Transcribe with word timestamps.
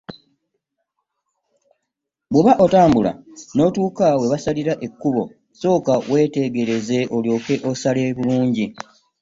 Bw'oba 2.31 2.53
otambula 2.65 3.11
n'otuuka 3.53 4.05
we 4.19 4.25
basalira 4.33 4.73
ekkubo 4.85 5.23
sooka 5.59 5.93
weetegereze 6.11 6.99
olyoke 7.17 7.55
osale 7.69 8.03
bulungi. 8.17 8.65